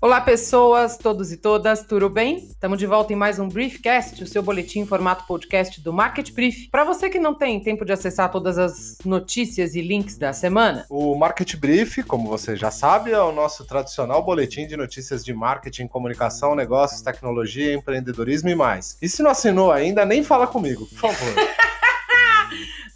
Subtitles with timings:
[0.00, 2.38] Olá, pessoas, todos e todas, tudo bem?
[2.38, 6.32] Estamos de volta em mais um Briefcast, o seu boletim em formato podcast do Market
[6.32, 6.70] Brief.
[6.70, 10.86] Para você que não tem tempo de acessar todas as notícias e links da semana,
[10.88, 15.34] O Market Brief, como você já sabe, é o nosso tradicional boletim de notícias de
[15.34, 18.96] marketing, comunicação, negócios, tecnologia, empreendedorismo e mais.
[19.02, 21.34] E se não assinou ainda, nem fala comigo, por favor.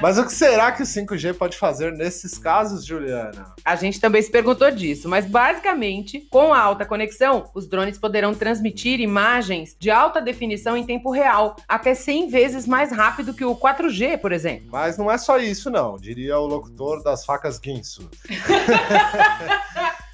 [0.00, 3.54] Mas o que será que o 5G pode fazer nesses casos, Juliana?
[3.64, 8.34] A gente também se perguntou disso, mas basicamente, com a alta conexão, os drones poderão
[8.34, 13.54] transmitir imagens de alta definição em tempo real, até 100 vezes mais rápido que o
[13.54, 14.68] 4G, por exemplo.
[14.70, 18.08] Mas não é só isso, não, diria o locutor das facas Guinso.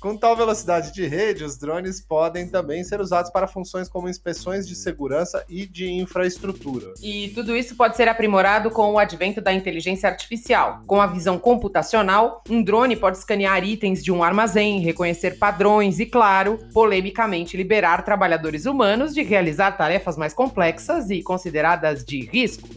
[0.05, 4.69] Com tal velocidade de rede, os drones podem também ser usados para funções como inspeções
[4.69, 6.93] de segurança e de infraestrutura.
[7.03, 10.83] E tudo isso pode ser aprimorado com o advento da inteligência artificial.
[10.87, 16.05] Com a visão computacional, um drone pode escanear itens de um armazém, reconhecer padrões e,
[16.05, 22.69] claro, polemicamente liberar trabalhadores humanos de realizar tarefas mais complexas e consideradas de risco.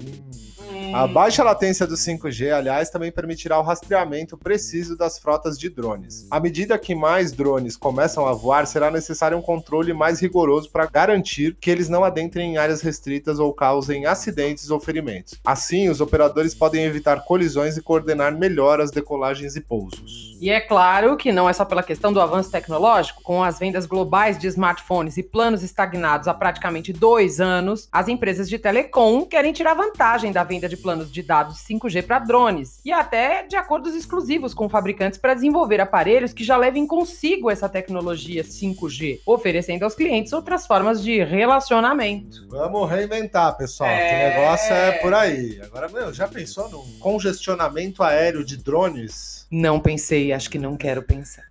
[0.94, 6.28] A baixa latência do 5G, aliás, também permitirá o rastreamento preciso das frotas de drones.
[6.32, 10.86] À medida que mais drones começam a voar, será necessário um controle mais rigoroso para
[10.86, 15.36] garantir que eles não adentrem em áreas restritas ou causem acidentes ou ferimentos.
[15.46, 20.38] Assim, os operadores podem evitar colisões e coordenar melhor as decolagens e pousos.
[20.40, 23.86] E é claro que não é só pela questão do avanço tecnológico, com as vendas
[23.86, 29.52] globais de smartphones e planos estagnados há praticamente dois anos, as empresas de telecom querem
[29.52, 33.94] tirar vantagem da venda de planos de dados 5G para drones e até de acordos
[33.96, 39.96] exclusivos com fabricantes para desenvolver aparelhos que já levem consigo essa tecnologia 5G, oferecendo aos
[39.96, 42.48] clientes outras formas de relacionamento.
[42.50, 44.10] Vamos reinventar, pessoal, É.
[44.10, 45.60] que negócio é por aí.
[45.62, 49.46] Agora, meu, já pensou no congestionamento aéreo de drones?
[49.52, 51.44] Não pensei, acho que não quero pensar.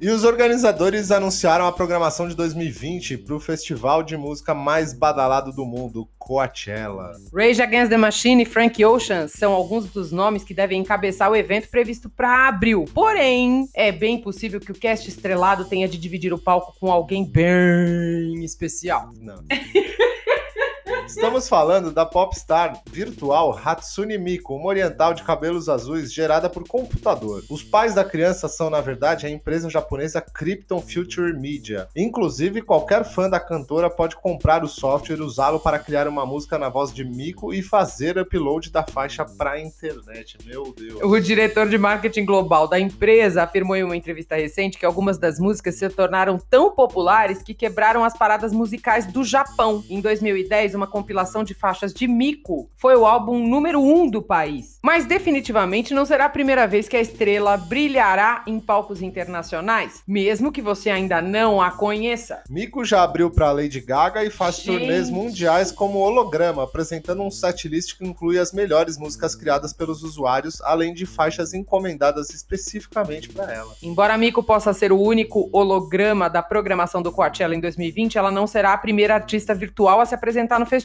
[0.00, 5.52] E os organizadores anunciaram a programação de 2020 para o festival de música mais badalado
[5.52, 7.12] do mundo, Coachella.
[7.32, 11.36] Rage Against the Machine e Frank Ocean são alguns dos nomes que devem encabeçar o
[11.36, 12.86] evento previsto para abril.
[12.92, 17.24] Porém, é bem possível que o cast estrelado tenha de dividir o palco com alguém
[17.24, 19.10] bem especial.
[19.20, 19.44] Não.
[21.06, 27.42] Estamos falando da popstar virtual Hatsune Miku, uma oriental de cabelos azuis gerada por computador.
[27.50, 31.88] Os pais da criança são, na verdade, a empresa japonesa Krypton Future Media.
[31.94, 36.58] Inclusive, qualquer fã da cantora pode comprar o software e usá-lo para criar uma música
[36.58, 40.38] na voz de Miku e fazer upload da faixa para a internet.
[40.46, 41.00] Meu Deus.
[41.02, 45.38] O diretor de marketing global da empresa afirmou em uma entrevista recente que algumas das
[45.38, 49.84] músicas se tornaram tão populares que quebraram as paradas musicais do Japão.
[49.90, 54.78] Em 2010, uma compilação de faixas de Miku foi o álbum número um do país.
[54.80, 60.52] Mas definitivamente não será a primeira vez que a estrela brilhará em palcos internacionais, mesmo
[60.52, 62.44] que você ainda não a conheça.
[62.48, 64.66] Miku já abriu para Lady Gaga e faz Gente.
[64.66, 70.60] turnês mundiais como holograma, apresentando um setlist que inclui as melhores músicas criadas pelos usuários,
[70.60, 73.74] além de faixas encomendadas especificamente para ela.
[73.82, 78.30] Embora a Miko possa ser o único holograma da programação do Coachella em 2020, ela
[78.30, 80.83] não será a primeira artista virtual a se apresentar no festival.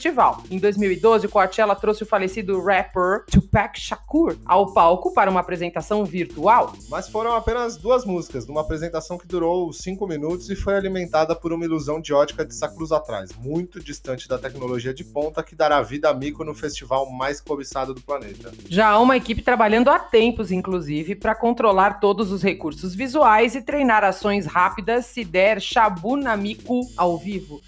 [0.50, 6.06] Em 2012, o Coachella trouxe o falecido rapper Tupac Shakur ao palco para uma apresentação
[6.06, 6.74] virtual.
[6.90, 11.51] Mas foram apenas duas músicas, numa apresentação que durou cinco minutos e foi alimentada por
[11.51, 15.81] uma ilusão de ótica de séculos atrás, muito distante da tecnologia de ponta que dará
[15.81, 18.51] vida a Mico no festival mais cobiçado do planeta.
[18.69, 23.62] Já há uma equipe trabalhando há tempos, inclusive, para controlar todos os recursos visuais e
[23.62, 27.62] treinar ações rápidas se der Shabu na Miku ao vivo.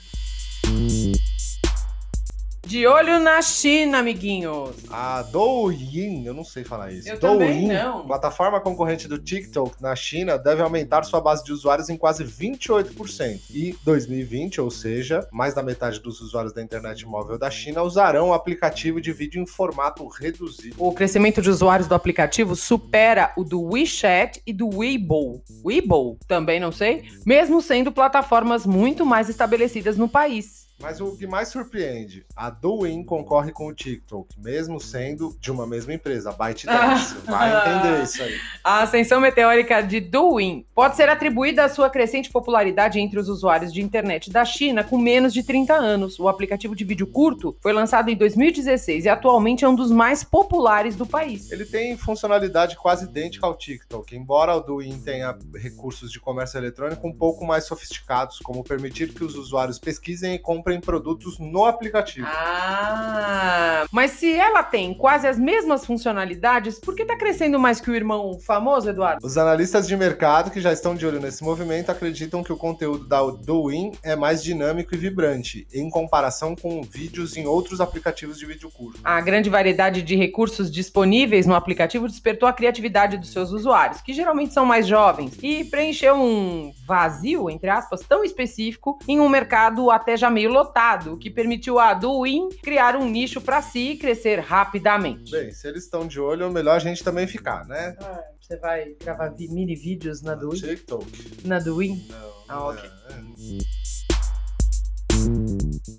[2.71, 4.77] De olho na China, amiguinhos.
[4.89, 7.09] A Douyin, eu não sei falar isso.
[7.09, 8.07] Eu Douyin, não.
[8.07, 13.41] plataforma concorrente do TikTok na China, deve aumentar sua base de usuários em quase 28%.
[13.49, 18.29] E 2020, ou seja, mais da metade dos usuários da internet móvel da China usarão
[18.29, 20.77] o aplicativo de vídeo em formato reduzido.
[20.79, 25.43] O crescimento de usuários do aplicativo supera o do WeChat e do Weibo.
[25.61, 26.17] Weibo?
[26.25, 27.03] Também não sei.
[27.25, 30.60] Mesmo sendo plataformas muito mais estabelecidas no país.
[30.81, 35.67] Mas o que mais surpreende, a Douyin concorre com o TikTok, mesmo sendo de uma
[35.67, 37.15] mesma empresa, a ByteDance.
[37.25, 38.35] Vai entender isso aí.
[38.63, 43.71] A ascensão meteórica de Douyin pode ser atribuída à sua crescente popularidade entre os usuários
[43.71, 46.19] de internet da China com menos de 30 anos.
[46.19, 50.23] O aplicativo de vídeo curto foi lançado em 2016 e atualmente é um dos mais
[50.23, 51.51] populares do país.
[51.51, 57.07] Ele tem funcionalidade quase idêntica ao TikTok, embora o Douyin tenha recursos de comércio eletrônico
[57.07, 62.27] um pouco mais sofisticados, como permitir que os usuários pesquisem e comprem produtos no aplicativo.
[62.29, 67.89] Ah, mas se ela tem quase as mesmas funcionalidades, por que tá crescendo mais que
[67.89, 69.25] o irmão famoso, Eduardo?
[69.25, 73.07] Os analistas de mercado que já estão de olho nesse movimento acreditam que o conteúdo
[73.07, 78.45] da Douyin é mais dinâmico e vibrante, em comparação com vídeos em outros aplicativos de
[78.45, 78.99] vídeo curto.
[79.03, 84.13] A grande variedade de recursos disponíveis no aplicativo despertou a criatividade dos seus usuários, que
[84.13, 89.89] geralmente são mais jovens, e preencheu um vazio, entre aspas, tão específico em um mercado
[89.89, 93.97] até já meio lotado, o que permitiu a Douyin criar um nicho para si e
[93.97, 95.31] crescer rapidamente.
[95.31, 97.95] Bem, se eles estão de olho, é melhor a gente também ficar, né?
[98.01, 100.59] Ah, você vai gravar mini vídeos na Douyin?
[100.59, 101.47] TikTok.
[101.47, 102.05] Na Douyin?
[102.09, 102.89] Não, Ah, ok.
[102.89, 104.10] é.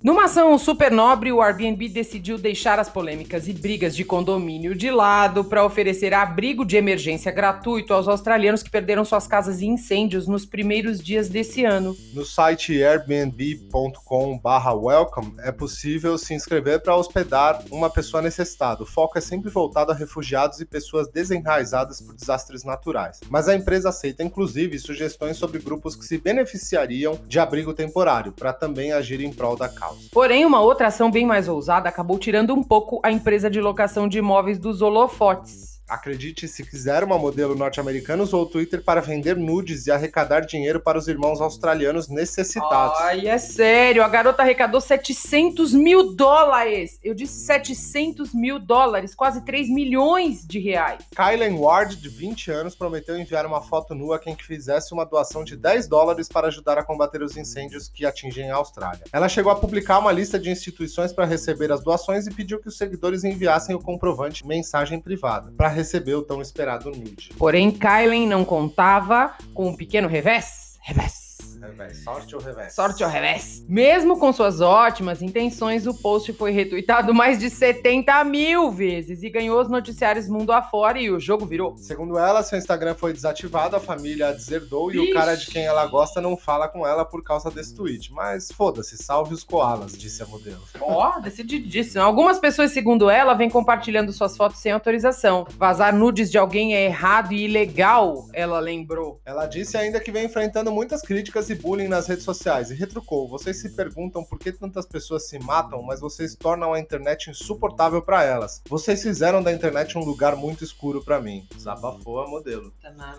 [0.01, 4.89] Numa ação super nobre, o Airbnb decidiu deixar as polêmicas e brigas de condomínio de
[4.89, 10.27] lado para oferecer abrigo de emergência gratuito aos australianos que perderam suas casas em incêndios
[10.27, 11.97] nos primeiros dias desse ano.
[12.13, 18.83] No site airbnb.com/welcome é possível se inscrever para hospedar uma pessoa necessitada.
[18.83, 23.19] O foco é sempre voltado a refugiados e pessoas desenraizadas por desastres naturais.
[23.29, 28.53] Mas a empresa aceita inclusive sugestões sobre grupos que se beneficiariam de abrigo temporário para
[28.53, 29.82] também agir em prol da causa.
[30.11, 34.07] Porém, uma outra ação bem mais ousada acabou tirando um pouco a empresa de locação
[34.07, 35.72] de imóveis dos holofotes.
[35.87, 40.79] Acredite se quiser uma modelo norte-americana usou o Twitter para vender nudes e arrecadar dinheiro
[40.79, 42.99] para os irmãos australianos necessitados.
[42.99, 46.99] Ai, é sério, a garota arrecadou 700 mil dólares.
[47.03, 51.03] Eu disse 700 mil dólares, quase 3 milhões de reais.
[51.15, 55.05] Kylen Ward, de 20 anos, prometeu enviar uma foto nua a quem que fizesse uma
[55.05, 59.03] doação de 10 dólares para ajudar a combater os incêndios que atingem a Austrália.
[59.11, 62.67] Ela chegou a publicar uma lista de instituições para receber as doações e pediu que
[62.67, 67.31] os seguidores enviassem o comprovante mensagem privada para receber o tão esperado nude.
[67.37, 70.77] Porém, Kylen não contava com um pequeno revés.
[70.81, 71.22] Revés.
[71.63, 72.75] Revés, sorte ou revés?
[72.75, 73.65] Sorte ao revés.
[73.69, 79.29] Mesmo com suas ótimas intenções, o post foi retuitado mais de 70 mil vezes e
[79.29, 81.77] ganhou os noticiários mundo afora e o jogo virou.
[81.77, 85.11] Segundo ela, seu Instagram foi desativado, a família a deserdou e Ixi.
[85.11, 88.11] o cara de quem ela gosta não fala com ela por causa desse tweet.
[88.11, 90.61] Mas foda-se, salve os koalas, disse a modelo.
[90.81, 92.03] Ó, decididíssimo.
[92.03, 95.47] Algumas pessoas, segundo ela, vêm compartilhando suas fotos sem autorização.
[95.57, 99.21] Vazar nudes de alguém é errado e ilegal, ela lembrou.
[99.25, 103.27] Ela disse ainda que vem enfrentando muitas críticas e bullying nas redes sociais e retrucou:
[103.27, 108.01] vocês se perguntam por que tantas pessoas se matam, mas vocês tornam a internet insuportável
[108.01, 108.61] para elas.
[108.69, 111.47] Vocês fizeram da internet um lugar muito escuro para mim.
[111.55, 112.73] Desabafou a modelo.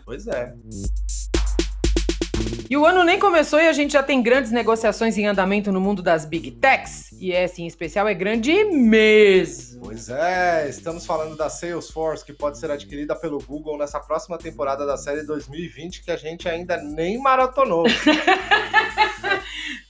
[0.05, 0.55] Pois é.
[2.69, 5.81] E o ano nem começou e a gente já tem grandes negociações em andamento no
[5.81, 7.13] mundo das Big Techs.
[7.21, 9.83] E essa em especial é grande mesmo.
[9.83, 14.87] Pois é, estamos falando da Salesforce, que pode ser adquirida pelo Google nessa próxima temporada
[14.87, 17.85] da série 2020, que a gente ainda nem maratonou.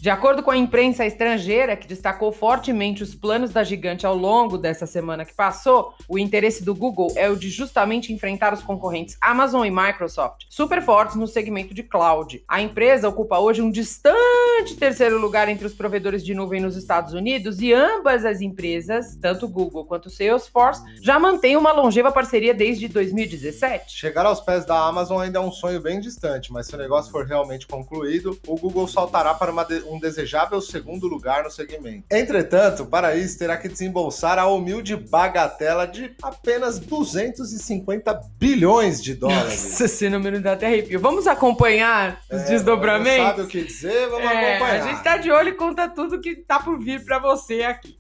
[0.00, 4.58] De acordo com a imprensa estrangeira, que destacou fortemente os planos da gigante ao longo
[4.58, 9.16] dessa semana que passou, o interesse do Google é o de justamente enfrentar os concorrentes
[9.20, 12.42] Amazon e Microsoft, super fortes no segmento de cloud.
[12.48, 17.12] A empresa ocupa hoje um distante terceiro lugar entre os provedores de nuvem nos Estados
[17.12, 22.88] Unidos e ambas as empresas, tanto Google quanto Salesforce, já mantêm uma longeva parceria desde
[22.88, 23.96] 2017.
[23.96, 27.10] Chegar aos pés da Amazon ainda é um sonho bem distante, mas se o negócio
[27.10, 32.04] for realmente concluído, o Google saltará para de- um desejável segundo lugar no segmento.
[32.10, 39.44] Entretanto, para isso terá que desembolsar a humilde bagatela de apenas 250 bilhões de dólares.
[39.44, 40.98] Nossa, esse número dá até arrepio.
[41.00, 43.18] Vamos acompanhar os É, desdobramentos?
[43.18, 44.08] Não sabe o que dizer?
[44.08, 44.82] Vamos É, acompanhar.
[44.82, 47.98] a gente tá de olho e conta tudo que tá por vir pra você aqui.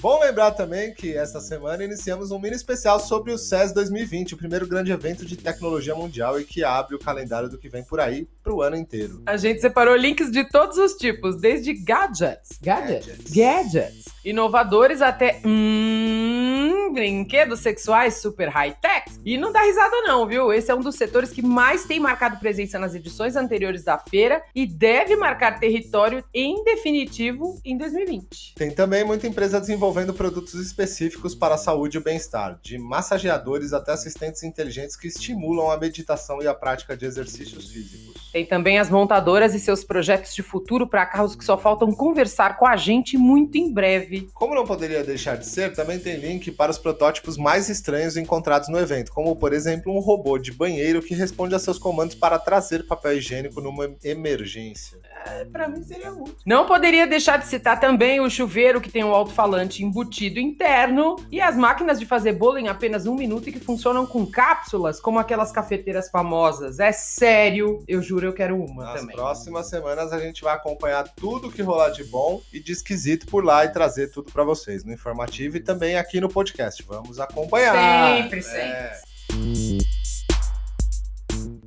[0.00, 4.36] Bom lembrar também que esta semana iniciamos um mini especial sobre o CES 2020, o
[4.36, 7.98] primeiro grande evento de tecnologia mundial e que abre o calendário do que vem por
[7.98, 9.20] aí para o ano inteiro.
[9.26, 15.40] A gente separou links de todos os tipos, desde gadgets, gadgets, gadgets, gadgets inovadores até
[15.44, 16.27] hum,
[16.92, 19.12] brinquedos sexuais super high-tech.
[19.24, 20.52] E não dá risada não, viu?
[20.52, 24.42] Esse é um dos setores que mais tem marcado presença nas edições anteriores da feira
[24.54, 28.54] e deve marcar território em definitivo em 2020.
[28.54, 33.72] Tem também muita empresa desenvolvendo produtos específicos para a saúde e o bem-estar, de massageadores
[33.72, 38.30] até assistentes inteligentes que estimulam a meditação e a prática de exercícios físicos.
[38.32, 42.58] Tem também as montadoras e seus projetos de futuro para carros que só faltam conversar
[42.58, 44.28] com a gente muito em breve.
[44.34, 48.68] Como não poderia deixar de ser, também tem link para os protótipos mais estranhos encontrados
[48.68, 52.38] no evento, como por exemplo um robô de banheiro que responde a seus comandos para
[52.38, 54.98] trazer papel higiênico numa emergência.
[55.30, 56.36] É, para mim seria útil.
[56.44, 61.40] Não poderia deixar de citar também o chuveiro que tem um alto-falante embutido interno e
[61.40, 65.18] as máquinas de fazer bolo em apenas um minuto e que funcionam com cápsulas, como
[65.18, 66.78] aquelas cafeteiras famosas.
[66.80, 69.16] É sério, eu juro, eu quero uma Nas também.
[69.16, 73.26] Nas próximas semanas a gente vai acompanhar tudo que rolar de bom e de esquisito
[73.26, 76.82] por lá e trazer tudo para vocês no informativo e também aqui no podcast.
[76.86, 78.16] Vamos acompanhar.
[78.16, 79.08] Sempre, sempre.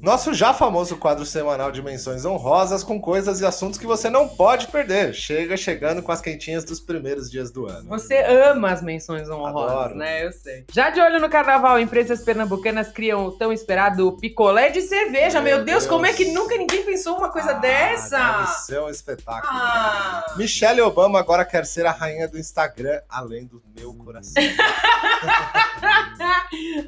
[0.01, 0.05] É.
[0.05, 4.27] Nosso já famoso quadro semanal de menções honrosas com coisas e assuntos que você não
[4.27, 5.13] pode perder.
[5.13, 7.87] Chega chegando com as quentinhas dos primeiros dias do ano.
[7.87, 9.95] Você ama as menções honrosas, Adoro.
[9.95, 10.25] né?
[10.25, 10.65] Eu sei.
[10.71, 15.39] Já de olho no carnaval, empresas pernambucanas criam o tão esperado picolé de cerveja.
[15.39, 18.17] Meu, Meu Deus, Deus, como é que nunca ninguém pensou uma coisa ah, dessa?
[18.17, 19.53] Deve ser um espetáculo.
[19.53, 20.33] Ah.
[20.35, 24.41] Michelle Obama agora quer ser a rainha do Instagram, além do meu coração.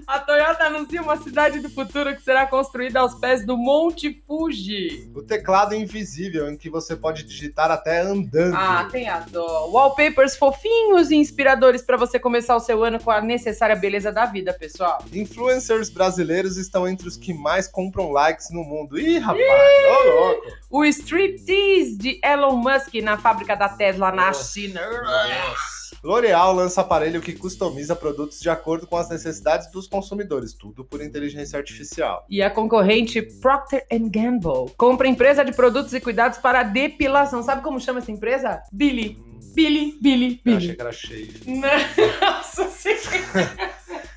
[0.07, 5.11] a Toyota anuncia uma cidade do futuro que será construída aos pés do Monte Fuji.
[5.13, 8.55] O teclado invisível, em que você pode digitar até andando.
[8.55, 9.69] Ah, tem a dó.
[9.69, 14.25] Wallpapers fofinhos e inspiradores para você começar o seu ano com a necessária beleza da
[14.25, 15.03] vida, pessoal.
[15.13, 18.99] Influencers brasileiros estão entre os que mais compram likes no mundo.
[18.99, 20.47] Ih, rapaz, ô louco.
[20.69, 24.53] O striptease de Elon Musk na fábrica da Tesla na Nossa.
[24.53, 24.81] China.
[24.81, 25.72] Nossa.
[26.03, 31.01] L'Oréal lança aparelho que customiza produtos de acordo com as necessidades dos consumidores, tudo por
[31.01, 32.25] inteligência artificial.
[32.29, 37.41] E a concorrente Procter Gamble compra empresa de produtos e cuidados para depilação.
[37.41, 38.61] Sabe como chama essa empresa?
[38.71, 39.17] Billy.
[39.55, 40.51] Billy, Billy, Billy.
[40.51, 41.33] Eu achei que era cheio.
[42.19, 43.62] Nossa senhora.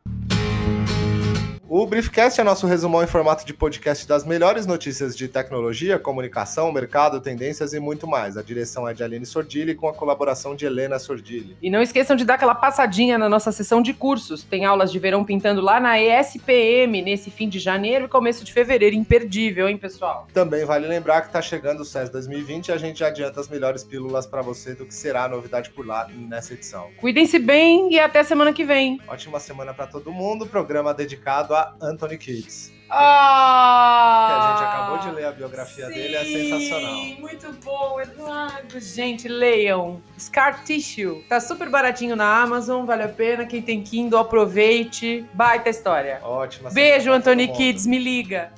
[1.69, 6.71] O Briefcast é nosso resumão em formato de podcast das melhores notícias de tecnologia, comunicação,
[6.71, 8.37] mercado, tendências e muito mais.
[8.37, 11.57] A direção é de Aline Sordilli com a colaboração de Helena Sordilli.
[11.61, 14.43] E não esqueçam de dar aquela passadinha na nossa sessão de cursos.
[14.43, 18.53] Tem aulas de verão pintando lá na ESPM nesse fim de janeiro e começo de
[18.53, 18.95] fevereiro.
[18.95, 20.25] Imperdível, hein, pessoal?
[20.33, 23.83] Também vale lembrar que está chegando o CES 2020 e a gente adianta as melhores
[23.83, 26.87] pílulas para você do que será a novidade por lá nessa edição.
[26.95, 29.01] Cuidem-se bem e até semana que vem.
[29.05, 30.47] Ótima semana para todo mundo.
[30.47, 32.77] Programa dedicado a Anthony Kids.
[32.89, 34.27] Ah!
[34.29, 36.95] Que a gente acabou de ler a biografia sim, dele, é sensacional.
[37.19, 38.79] Muito bom, Eduardo.
[38.79, 40.01] Gente, leiam.
[40.17, 41.23] Scar Tissue.
[41.27, 43.45] Tá super baratinho na Amazon, vale a pena.
[43.45, 45.25] Quem tem Kindle, aproveite.
[45.33, 46.19] Baita história.
[46.23, 46.69] Ótima.
[46.69, 48.53] Beijo, Anthony Kids, me liga.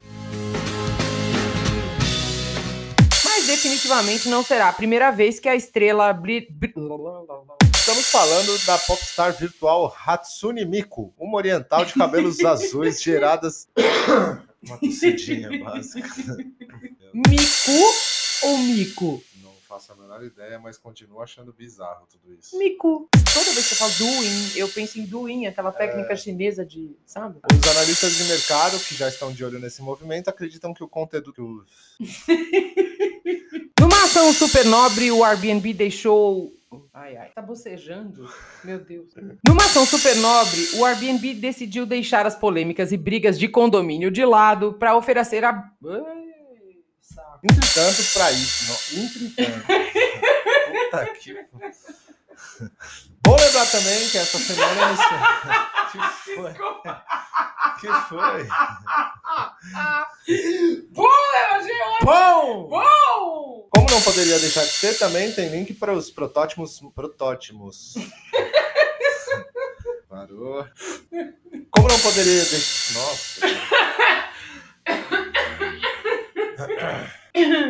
[3.25, 6.13] Mas definitivamente não será a primeira vez que a estrela.
[6.13, 6.47] Bri...
[7.89, 13.67] Estamos falando da popstar virtual Hatsune Miku, uma oriental de cabelos azuis geradas.
[14.61, 16.37] uma tossidinha básica.
[17.11, 17.81] Miku
[18.43, 19.23] ou Mico?
[19.41, 22.55] Não faço a menor ideia, mas continuo achando bizarro tudo isso.
[22.59, 23.09] Miku.
[23.33, 26.15] Toda vez que eu falo Duin, eu penso em Duin, aquela técnica é...
[26.15, 26.95] chinesa de.
[27.07, 27.39] Sabe?
[27.51, 31.65] Os analistas de mercado, que já estão de olho nesse movimento, acreditam que o conteúdo.
[33.81, 36.53] Numa ação super nobre, o Airbnb deixou
[36.93, 37.29] Ai, ai.
[37.33, 38.29] Tá bocejando?
[38.63, 39.13] Meu Deus.
[39.47, 44.23] Numa ação super nobre, o Airbnb decidiu deixar as polêmicas e brigas de condomínio de
[44.23, 45.49] lado para oferecer a.
[45.51, 46.29] Ai,
[47.43, 49.03] Entretanto, para isso, não.
[49.03, 49.65] Entretanto.
[50.91, 51.33] Puta que.
[53.25, 54.97] Vou lembrar também que essa semana.
[55.91, 55.97] que
[56.35, 56.53] foi?
[57.79, 58.47] que foi?
[60.91, 62.05] Bom, Leandro!
[62.05, 62.67] Bom!
[62.69, 62.98] Bom!
[63.99, 66.79] Não poderia deixar de ser, também tem link para os protótipos.
[66.95, 67.95] Protótipos.
[70.07, 70.65] Parou.
[71.69, 72.93] Como não poderia deixar.
[72.93, 73.41] Nossa.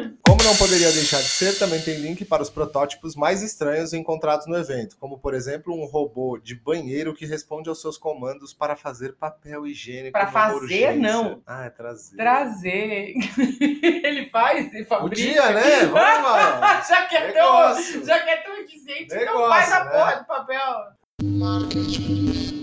[0.50, 4.58] Não poderia deixar de ser, também tem link para os protótipos mais estranhos encontrados no
[4.58, 9.13] evento, como por exemplo um robô de banheiro que responde aos seus comandos para fazer
[9.13, 10.12] papel higiênico.
[10.12, 10.96] Para fazer, urgência.
[10.96, 11.44] não.
[11.46, 12.15] Ah, é trazer.
[12.18, 13.13] Trazer.
[14.03, 15.15] Ele faz e O fabrica.
[15.22, 15.86] dia, né?
[15.86, 15.94] Vamos
[16.32, 16.82] lá.
[16.82, 17.94] já que é Negócio.
[18.00, 19.91] tão, já que é tão eficiente, então Negócio, faz a né?
[19.91, 20.75] porra do papel.
[21.22, 22.59] Marketing.